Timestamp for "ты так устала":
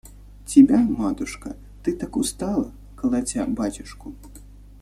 1.83-2.71